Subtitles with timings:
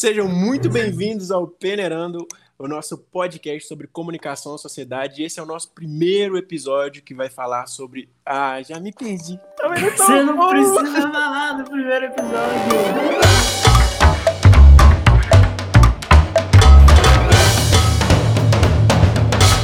[0.00, 2.26] Sejam muito bem-vindos ao Peneirando,
[2.58, 5.22] o nosso podcast sobre comunicação e sociedade.
[5.22, 8.08] Esse é o nosso primeiro episódio que vai falar sobre.
[8.24, 9.38] Ah, já me perdi.
[9.58, 12.40] Você não precisa falar do primeiro episódio.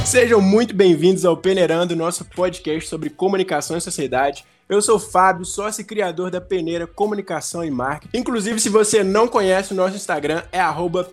[0.05, 4.45] Sejam muito bem-vindos ao Peneirando, nosso podcast sobre comunicação e sociedade.
[4.68, 8.18] Eu sou o Fábio, sócio e criador da Peneira Comunicação e Marketing.
[8.18, 10.60] Inclusive, se você não conhece o nosso Instagram, é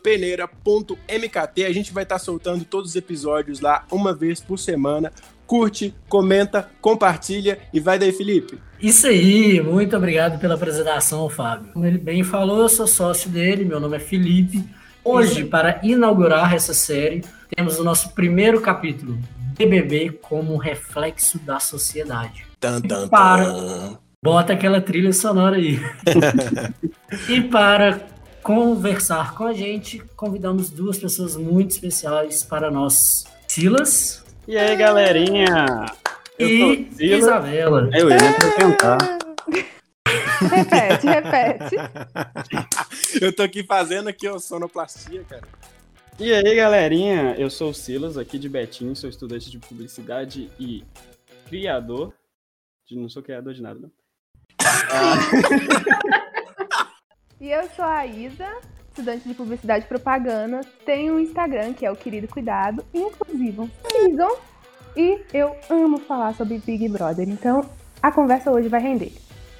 [0.01, 1.63] peneira.mkt.
[1.63, 5.11] A gente vai estar soltando todos os episódios lá uma vez por semana.
[5.45, 8.57] Curte, comenta, compartilha e vai daí, Felipe.
[8.81, 11.73] Isso aí, muito obrigado pela apresentação, Fábio.
[11.73, 14.67] Como ele bem falou, eu sou sócio dele, meu nome é Felipe.
[15.03, 17.23] Hoje, para inaugurar essa série,
[17.55, 19.15] temos o nosso primeiro capítulo,
[19.55, 22.52] BBB como reflexo da sociedade.
[22.63, 23.43] Tan, tan, para.
[23.43, 23.97] tan.
[24.23, 25.81] Bota aquela trilha sonora aí.
[27.27, 27.99] e para
[28.41, 33.25] conversar com a gente, convidamos duas pessoas muito especiais para nós.
[33.49, 35.85] Silas E aí, galerinha?
[36.39, 37.19] Eu e sou o Silas.
[37.19, 37.89] Isabela.
[37.91, 38.97] Eu ia me apresentar.
[40.39, 41.75] repete, repete.
[43.21, 45.43] Eu tô aqui fazendo aqui ó, sonoplastia, cara.
[46.17, 47.35] E aí, galerinha?
[47.37, 50.81] Eu sou o Silas, aqui de Betim, sou estudante de publicidade e
[51.49, 52.13] criador.
[52.85, 53.91] De, não sou criador de nada, não.
[57.43, 58.47] E eu sou a Isa,
[58.87, 60.61] estudante de publicidade e propaganda.
[60.85, 62.85] Tenho um Instagram que é o Querido Cuidado.
[62.93, 64.37] Inclusive, sigam.
[64.95, 67.27] E eu amo falar sobre Big Brother.
[67.27, 67.69] Então,
[68.01, 69.11] a conversa hoje vai render.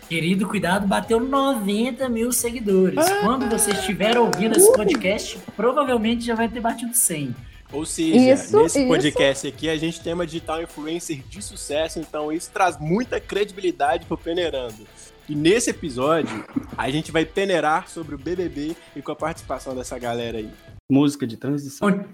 [0.07, 3.03] Querido, cuidado, bateu 90 mil seguidores.
[3.21, 7.35] Quando você estiver ouvindo esse podcast, provavelmente já vai ter batido 100.
[7.73, 8.87] Ou seja, Isso, nesse isso.
[8.87, 14.05] podcast aqui a gente tem uma digital influencer de sucesso, então isso traz muita credibilidade
[14.05, 14.85] pro Peneirando.
[15.27, 16.45] E nesse episódio
[16.77, 20.49] a gente vai peneirar sobre o BBB e com a participação dessa galera aí.
[20.91, 22.05] Música de transição.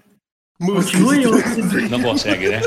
[0.57, 1.89] Continue ouvindo.
[1.89, 2.61] Não consegue, né?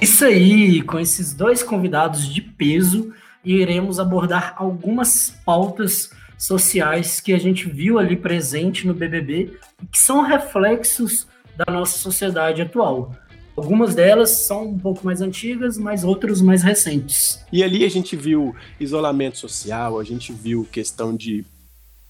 [0.00, 3.12] Isso aí, com esses dois convidados de peso,
[3.44, 9.98] iremos abordar algumas pautas sociais que a gente viu ali presente no BBB e que
[9.98, 11.26] são reflexos
[11.58, 13.12] da nossa sociedade atual.
[13.56, 17.44] Algumas delas são um pouco mais antigas, mas outras mais recentes.
[17.52, 21.44] E ali a gente viu isolamento social, a gente viu questão de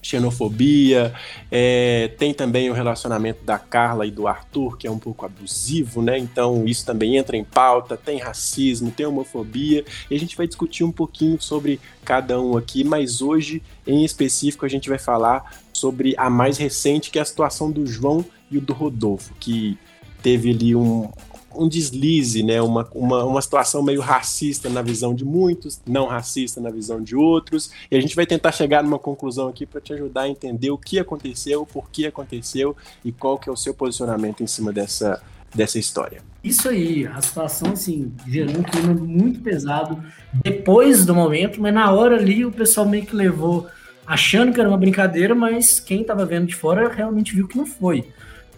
[0.00, 1.12] xenofobia,
[1.50, 6.00] é, tem também o relacionamento da Carla e do Arthur, que é um pouco abusivo,
[6.00, 6.18] né?
[6.18, 10.84] Então isso também entra em pauta, tem racismo, tem homofobia, e a gente vai discutir
[10.84, 16.14] um pouquinho sobre cada um aqui, mas hoje, em específico, a gente vai falar sobre
[16.16, 19.76] a mais recente, que é a situação do João e o do Rodolfo, que
[20.22, 21.10] teve ali um,
[21.54, 22.60] um deslize, né?
[22.60, 27.16] Uma, uma, uma situação meio racista na visão de muitos, não racista na visão de
[27.16, 27.70] outros.
[27.90, 30.78] E a gente vai tentar chegar numa conclusão aqui para te ajudar a entender o
[30.78, 35.22] que aconteceu, por que aconteceu e qual que é o seu posicionamento em cima dessa,
[35.54, 36.22] dessa história.
[36.42, 41.90] Isso aí, a situação assim, gerou um clima muito pesado depois do momento, mas na
[41.92, 43.66] hora ali o pessoal meio que levou
[44.06, 47.66] achando que era uma brincadeira, mas quem estava vendo de fora realmente viu que não
[47.66, 48.08] foi.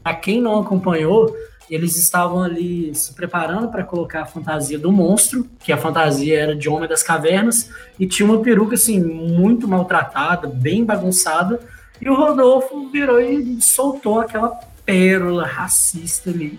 [0.03, 1.34] Para quem não acompanhou,
[1.70, 6.56] eles estavam ali se preparando para colocar a fantasia do monstro, que a fantasia era
[6.56, 11.60] de Homem das Cavernas, e tinha uma peruca assim muito maltratada, bem bagunçada,
[12.00, 14.48] e o Rodolfo virou e soltou aquela
[14.84, 16.58] pérola racista ali.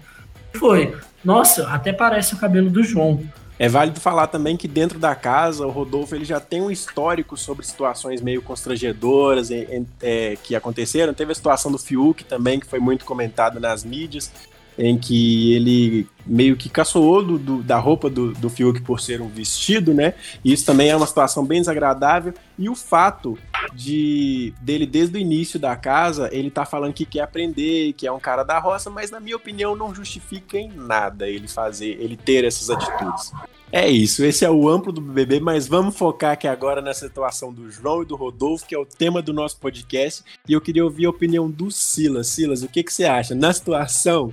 [0.54, 0.96] Foi.
[1.24, 3.22] Nossa, até parece o cabelo do João.
[3.60, 7.38] É válido falar também que dentro da casa, o Rodolfo ele já tem um histórico
[7.38, 11.14] sobre situações meio constrangedoras em- é, que aconteceram.
[11.14, 14.32] Teve a situação do Fiuk também, que foi muito comentada nas mídias,
[14.78, 19.22] em que ele meio que caçoou do, do- da roupa do, do Fiuk por ser
[19.22, 20.14] um vestido, né?
[20.44, 22.34] E isso também é uma situação bem desagradável.
[22.62, 23.40] E o fato
[23.74, 28.12] de dele, desde o início da casa, ele tá falando que quer aprender, que é
[28.12, 32.16] um cara da roça, mas na minha opinião não justifica em nada ele fazer, ele
[32.16, 33.32] ter essas atitudes.
[33.72, 37.52] É isso, esse é o amplo do BBB, mas vamos focar aqui agora na situação
[37.52, 40.84] do João e do Rodolfo, que é o tema do nosso podcast, e eu queria
[40.84, 42.28] ouvir a opinião do Silas.
[42.28, 43.34] Silas, o que, que você acha?
[43.34, 44.32] Na situação,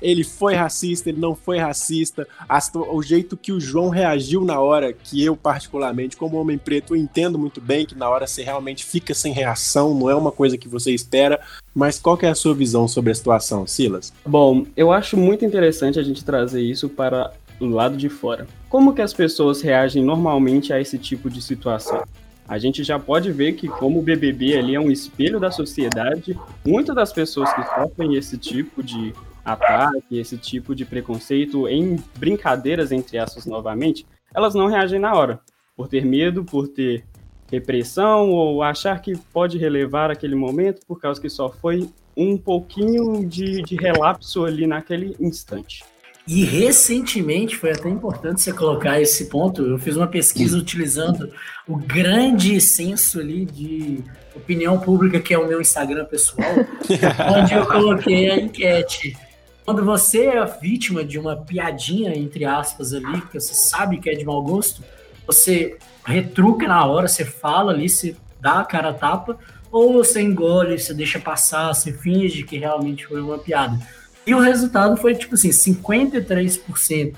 [0.00, 2.26] ele foi racista, ele não foi racista,
[2.74, 7.38] o jeito que o João reagiu na hora, que eu particularmente, como homem preto, entendo
[7.38, 10.68] muito bem que na hora você realmente fica sem reação, não é uma coisa que
[10.68, 11.40] você espera,
[11.74, 14.12] mas qual é a sua visão sobre a situação, Silas?
[14.26, 18.46] Bom, eu acho muito interessante a gente trazer isso para o lado de fora.
[18.68, 22.02] Como que as pessoas reagem normalmente a esse tipo de situação?
[22.48, 26.36] A gente já pode ver que como o BBB ali é um espelho da sociedade,
[26.66, 29.14] muitas das pessoas que sofrem esse tipo de
[29.44, 35.40] ataque, esse tipo de preconceito em brincadeiras entre aspas novamente, elas não reagem na hora,
[35.76, 37.04] por ter medo, por ter
[37.50, 43.26] repressão ou achar que pode relevar aquele momento por causa que só foi um pouquinho
[43.26, 45.82] de, de relapso ali naquele instante.
[46.26, 51.32] E recentemente, foi até importante você colocar esse ponto, eu fiz uma pesquisa utilizando
[51.66, 53.98] o grande senso ali de
[54.36, 56.54] opinião pública, que é o meu Instagram pessoal,
[57.36, 59.16] onde eu coloquei a enquete.
[59.64, 64.14] Quando você é vítima de uma piadinha, entre aspas, ali, que você sabe que é
[64.14, 64.82] de mau gosto,
[65.26, 69.38] você retruca na hora, você fala ali, você dá a cara a tapa,
[69.70, 73.78] ou você engole, você deixa passar, você finge que realmente foi uma piada.
[74.26, 77.16] E o resultado foi tipo assim: 53%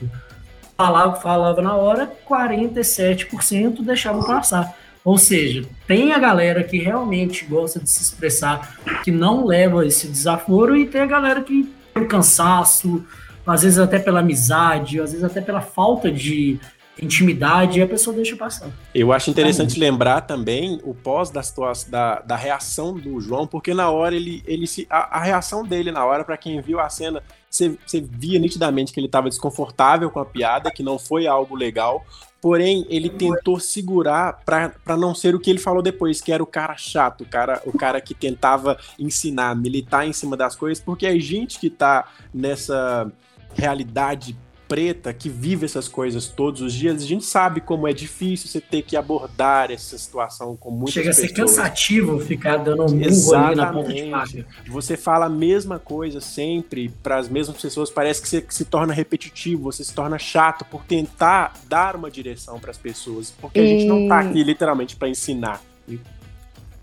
[0.76, 4.76] falava, falava na hora, 47% deixavam passar.
[5.04, 10.06] Ou seja, tem a galera que realmente gosta de se expressar, que não leva esse
[10.06, 13.04] desaforo, e tem a galera que, pelo cansaço,
[13.46, 16.58] às vezes até pela amizade, às vezes até pela falta de
[17.00, 18.68] intimidade e a pessoa deixa passar.
[18.94, 23.72] Eu acho interessante lembrar também o pós da situação da, da reação do João, porque
[23.72, 24.86] na hora ele, ele se.
[24.90, 28.92] A, a reação dele na hora, para quem viu a cena, você, você via nitidamente
[28.92, 32.04] que ele estava desconfortável com a piada, que não foi algo legal.
[32.42, 36.46] Porém, ele tentou segurar para não ser o que ele falou depois, que era o
[36.46, 41.06] cara chato, o cara, o cara que tentava ensinar, militar em cima das coisas, porque
[41.06, 43.10] a gente que tá nessa
[43.54, 44.36] realidade
[44.72, 48.58] preta que vive essas coisas todos os dias, a gente sabe como é difícil você
[48.58, 51.28] ter que abordar essa situação com muitas Chega pessoas.
[51.28, 54.46] Chega a ser cansativo ficar dando um ali na ponta de faca.
[54.68, 58.94] Você fala a mesma coisa sempre para as mesmas pessoas, parece que você se torna
[58.94, 63.62] repetitivo, você se torna chato por tentar dar uma direção para as pessoas, porque e...
[63.62, 65.60] a gente não tá aqui literalmente para ensinar.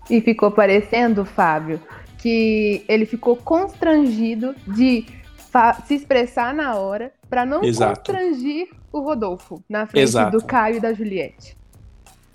[0.08, 1.80] E ficou parecendo, Fábio,
[2.18, 5.04] que ele ficou constrangido de
[5.84, 8.00] se expressar na hora para não Exato.
[8.00, 10.36] constrangir o Rodolfo na frente Exato.
[10.36, 11.56] do Caio e da Juliette.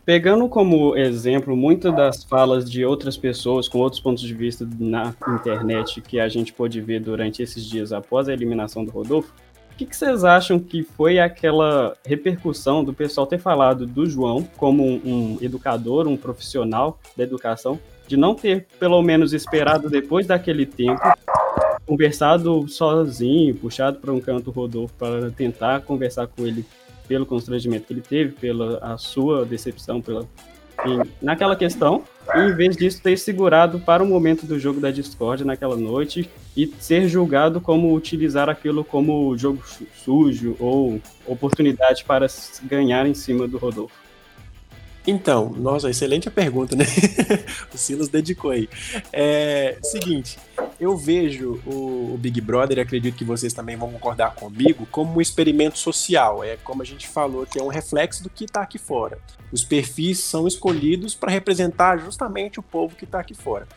[0.05, 5.15] Pegando como exemplo muitas das falas de outras pessoas com outros pontos de vista na
[5.27, 9.33] internet que a gente pôde ver durante esses dias após a eliminação do Rodolfo,
[9.73, 14.47] o que, que, vocês acham que foi aquela repercussão do pessoal ter falado do João
[14.55, 17.77] como um, um educador, um profissional da educação,
[18.07, 21.01] de não ter pelo menos esperado depois daquele tempo
[21.85, 26.65] conversado sozinho, puxado para um canto Rodolfo para tentar conversar com ele
[27.07, 30.27] pelo constrangimento que ele teve, pela a sua decepção, pela
[31.21, 32.03] naquela questão,
[32.35, 36.29] e em vez disso ter segurado para o momento do jogo da Discord naquela noite
[36.55, 39.63] e ser julgado como utilizar aquilo como jogo
[40.03, 42.27] sujo ou oportunidade para
[42.63, 44.04] ganhar em cima do Rodolfo.
[45.07, 46.85] Então, nossa, excelente a pergunta, né?
[47.73, 48.67] o Silas dedicou aí.
[49.13, 50.37] É, seguinte,
[50.79, 55.21] eu vejo o, o, Big Brother, acredito que vocês também vão concordar comigo, como um
[55.21, 56.43] experimento social.
[56.43, 59.19] É como a gente falou, que é um reflexo do que está aqui fora.
[59.51, 63.67] Os perfis são escolhidos para representar justamente o povo que está aqui fora.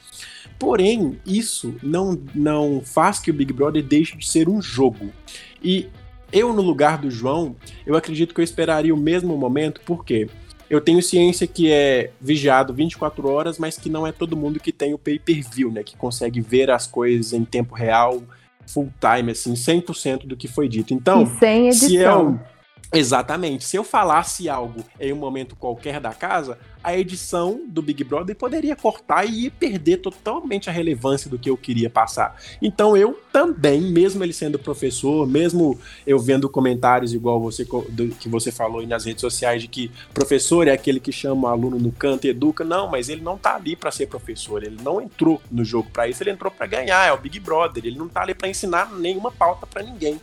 [0.58, 5.12] Porém, isso não, não faz que o Big Brother deixe de ser um jogo.
[5.62, 5.88] E
[6.32, 7.54] eu, no lugar do João,
[7.86, 10.26] eu acredito que eu esperaria o mesmo momento, por quê?
[10.26, 14.60] Porque eu tenho ciência que é vigiado 24 horas, mas que não é todo mundo
[14.60, 15.82] que tem o pay-per-view, né?
[15.82, 18.22] Que consegue ver as coisas em tempo real,
[18.66, 20.92] full time, assim, 100% do que foi dito.
[20.92, 21.88] Então, e sem edição.
[21.88, 22.38] se é um
[22.92, 23.64] Exatamente.
[23.64, 28.34] Se eu falasse algo em um momento qualquer da casa, a edição do Big Brother
[28.34, 32.36] poderia cortar e perder totalmente a relevância do que eu queria passar.
[32.62, 37.66] Então eu também, mesmo ele sendo professor, mesmo eu vendo comentários igual você
[38.18, 41.50] que você falou aí nas redes sociais de que professor é aquele que chama o
[41.50, 44.78] aluno no canto e educa, não, mas ele não tá ali para ser professor, ele
[44.82, 47.98] não entrou no jogo para isso, ele entrou para ganhar, é o Big Brother, ele
[47.98, 50.18] não tá ali para ensinar nenhuma pauta para ninguém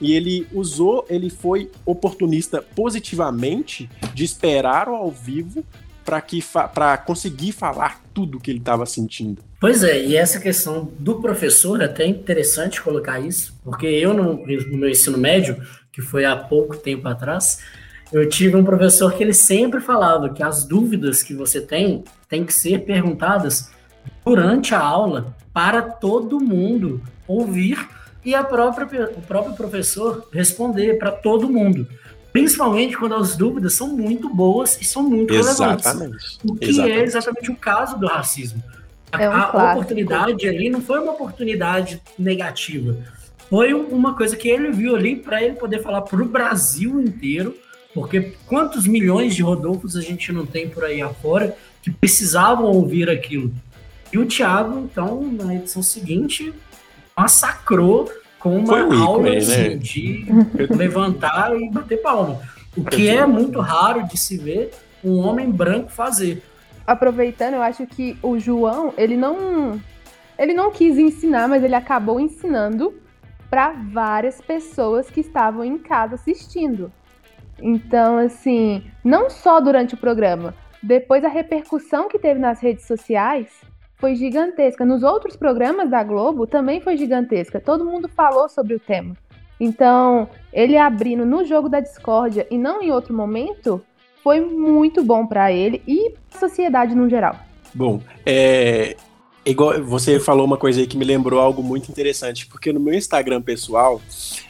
[0.00, 5.64] e ele usou, ele foi oportunista positivamente de esperar o ao vivo
[6.04, 9.42] para que para conseguir falar tudo que ele estava sentindo.
[9.60, 14.46] Pois é, e essa questão do professor é até interessante colocar isso, porque eu no,
[14.46, 15.60] no meu ensino médio,
[15.90, 17.58] que foi há pouco tempo atrás,
[18.12, 22.44] eu tive um professor que ele sempre falava que as dúvidas que você tem têm
[22.44, 23.70] que ser perguntadas
[24.24, 27.78] durante a aula para todo mundo ouvir
[28.26, 31.86] e a própria, o próprio professor responder para todo mundo.
[32.32, 35.86] Principalmente quando as dúvidas são muito boas e são muito exatamente.
[35.86, 36.38] relevantes.
[36.44, 36.98] O que exatamente.
[36.98, 38.62] é exatamente o caso do racismo.
[39.12, 42.96] A, é um a oportunidade ali não foi uma oportunidade negativa.
[43.48, 47.56] Foi uma coisa que ele viu ali para ele poder falar para o Brasil inteiro,
[47.94, 53.08] porque quantos milhões de Rodolfos a gente não tem por aí afora que precisavam ouvir
[53.08, 53.54] aquilo.
[54.12, 56.52] E o Thiago, então, na edição seguinte,
[57.16, 59.74] massacrou com uma um aula ícone, assim, né?
[59.76, 60.26] de
[60.76, 62.40] levantar e bater palma.
[62.76, 66.42] O que é muito raro de se ver um homem branco fazer.
[66.86, 69.80] Aproveitando, eu acho que o João, ele não
[70.38, 72.94] ele não quis ensinar, mas ele acabou ensinando
[73.48, 76.92] para várias pessoas que estavam em casa assistindo.
[77.58, 83.48] Então, assim, não só durante o programa, depois a repercussão que teve nas redes sociais
[83.96, 84.84] foi gigantesca.
[84.84, 87.60] Nos outros programas da Globo também foi gigantesca.
[87.60, 89.16] Todo mundo falou sobre o tema.
[89.58, 93.82] Então, ele abrindo no jogo da discórdia e não em outro momento,
[94.22, 97.36] foi muito bom para ele e a sociedade no geral.
[97.74, 98.96] Bom, é,
[99.46, 102.94] igual você falou uma coisa aí que me lembrou algo muito interessante, porque no meu
[102.94, 104.00] Instagram pessoal,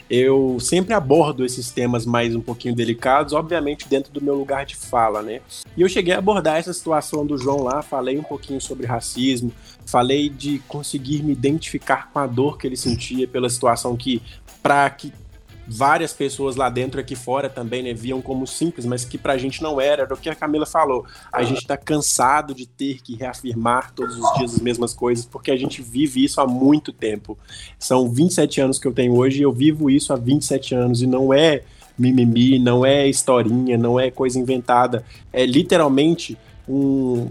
[0.09, 4.75] eu sempre abordo esses temas mais um pouquinho delicados, obviamente dentro do meu lugar de
[4.75, 5.41] fala, né?
[5.77, 9.53] E eu cheguei a abordar essa situação do João lá, falei um pouquinho sobre racismo,
[9.85, 14.23] falei de conseguir me identificar com a dor que ele sentia pela situação que,
[14.63, 15.13] para que
[15.67, 19.37] várias pessoas lá dentro e aqui fora também, né, viam como simples, mas que pra
[19.37, 21.05] gente não era, era o que a Camila falou.
[21.33, 25.51] A gente tá cansado de ter que reafirmar todos os dias as mesmas coisas, porque
[25.51, 27.37] a gente vive isso há muito tempo.
[27.79, 31.07] São 27 anos que eu tenho hoje e eu vivo isso há 27 anos e
[31.07, 31.63] não é
[31.99, 35.05] mimimi, não é historinha, não é coisa inventada.
[35.33, 36.37] É literalmente
[36.69, 37.29] um,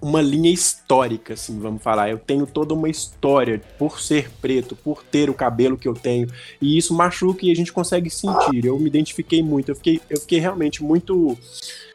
[0.00, 2.10] uma linha histórica, assim, vamos falar.
[2.10, 6.28] Eu tenho toda uma história por ser preto, por ter o cabelo que eu tenho,
[6.60, 8.64] e isso machuca e a gente consegue sentir.
[8.64, 11.36] Eu me identifiquei muito, eu fiquei, eu fiquei realmente muito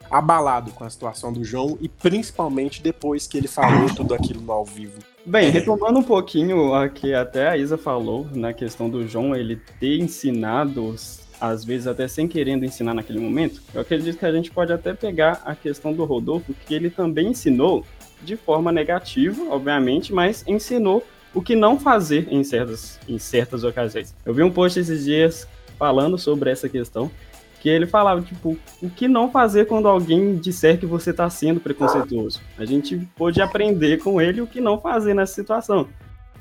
[0.10, 4.52] abalado com a situação do João e principalmente depois que ele falou tudo aquilo no
[4.52, 5.00] ao vivo.
[5.26, 9.60] Bem, retomando um pouquinho a que até a Isa falou na questão do João ele
[9.80, 10.96] ter ensinado
[11.40, 14.94] às vezes até sem querendo ensinar naquele momento, eu acredito que a gente pode até
[14.94, 17.86] pegar a questão do Rodolfo, que ele também ensinou
[18.22, 24.16] de forma negativa, obviamente, mas ensinou o que não fazer em certas, em certas ocasiões.
[24.26, 27.12] Eu vi um post esses dias falando sobre essa questão,
[27.60, 31.60] que ele falava, tipo, o que não fazer quando alguém disser que você está sendo
[31.60, 32.40] preconceituoso.
[32.58, 35.88] A gente pôde aprender com ele o que não fazer nessa situação.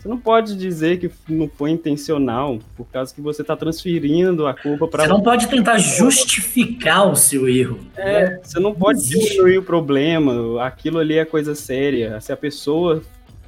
[0.04, 4.52] Você não pode dizer que não foi intencional, por causa que você está transferindo a
[4.52, 5.04] culpa para.
[5.04, 7.80] Você não pode tentar justificar o seu erro.
[7.96, 10.62] É, você não pode diminuir o problema.
[10.62, 12.20] Aquilo ali é coisa séria.
[12.20, 13.02] Se a pessoa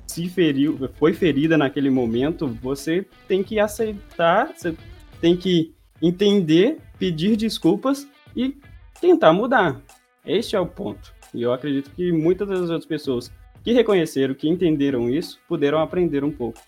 [0.06, 4.74] se feriu, foi ferida naquele momento, você tem que aceitar, você
[5.20, 8.56] tem que entender, pedir desculpas e
[8.98, 9.78] tentar mudar.
[10.24, 11.12] Este é o ponto.
[11.34, 13.30] E eu acredito que muitas das outras pessoas
[13.66, 16.60] que reconheceram, que entenderam isso, puderam aprender um pouco.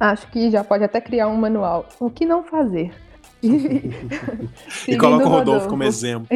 [0.00, 1.88] Acho que já pode até criar um manual.
[2.00, 2.92] O que não fazer?
[3.40, 6.26] e coloca o Rodolfo, Rodolfo, como exemplo.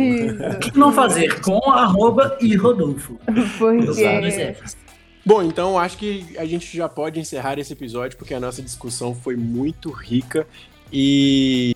[0.55, 1.41] O que não fazer?
[1.41, 3.19] Com arroba e Rodolfo.
[3.59, 4.57] Porque...
[5.27, 9.17] Bom, então acho que a gente já pode encerrar esse episódio, porque a nossa discussão
[9.17, 10.47] foi muito rica
[10.93, 11.75] e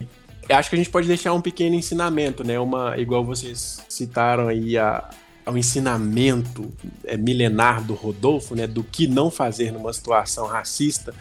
[0.49, 2.61] acho que a gente pode deixar um pequeno ensinamento, né?
[2.61, 5.11] Uma, igual vocês citaram aí a,
[5.45, 6.73] ao ensinamento
[7.05, 11.15] é, milenar do Rodolfo, né, do que não fazer numa situação racista,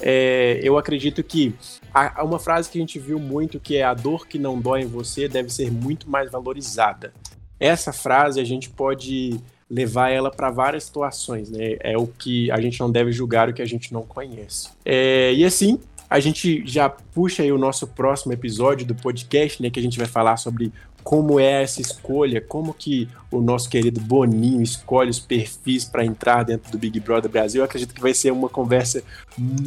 [0.00, 1.54] é, eu acredito que
[1.94, 4.82] há uma frase que a gente viu muito que é a dor que não dói
[4.82, 7.12] em você deve ser muito mais valorizada.
[7.60, 9.38] Essa frase a gente pode
[9.70, 11.76] levar ela para várias situações, né?
[11.80, 14.70] É o que a gente não deve julgar o que a gente não conhece.
[14.84, 15.78] É, e assim,
[16.10, 19.70] a gente já puxa aí o nosso próximo episódio do podcast, né?
[19.70, 20.70] Que a gente vai falar sobre
[21.02, 26.44] como é essa escolha, como que o nosso querido Boninho escolhe os perfis para entrar
[26.44, 27.60] dentro do Big Brother Brasil.
[27.60, 29.02] Eu acredito que vai ser uma conversa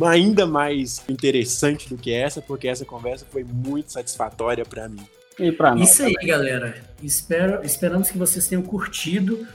[0.06, 5.06] ainda mais interessante do que essa, porque essa conversa foi muito satisfatória para mim.
[5.40, 6.28] E pra nós Isso aí, também.
[6.28, 6.76] galera.
[7.04, 9.46] Espero, esperamos que vocês tenham curtido.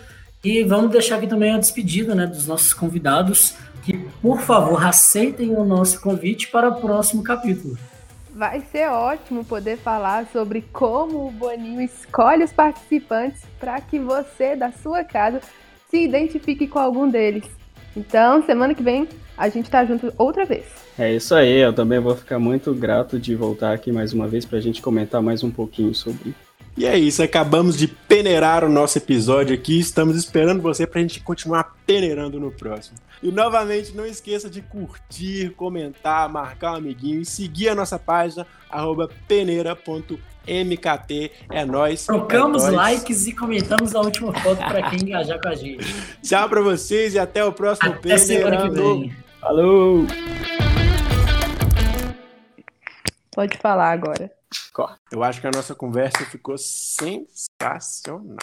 [0.43, 5.51] E vamos deixar aqui também a despedida né, dos nossos convidados, que, por favor, aceitem
[5.51, 7.77] o nosso convite para o próximo capítulo.
[8.35, 14.55] Vai ser ótimo poder falar sobre como o Boninho escolhe os participantes para que você,
[14.55, 15.41] da sua casa,
[15.91, 17.45] se identifique com algum deles.
[17.97, 20.65] Então, semana que vem, a gente tá junto outra vez.
[20.97, 24.45] É isso aí, eu também vou ficar muito grato de voltar aqui mais uma vez
[24.45, 26.35] para a gente comentar mais um pouquinho sobre
[26.77, 29.79] e é isso, acabamos de peneirar o nosso episódio aqui.
[29.79, 32.97] Estamos esperando você para a gente continuar peneirando no próximo.
[33.23, 38.47] E novamente, não esqueça de curtir, comentar, marcar um amiguinho e seguir a nossa página,
[39.29, 41.31] peneira.mkt.
[41.50, 42.07] É nóis.
[42.07, 45.85] Trocamos é likes e comentamos a última foto para quem engajar com a gente.
[46.23, 49.15] Tchau para vocês e até o próximo até Semana que vem.
[49.39, 50.07] Falou!
[53.33, 54.39] Pode falar agora.
[55.11, 58.37] Eu acho que a nossa conversa ficou sensacional.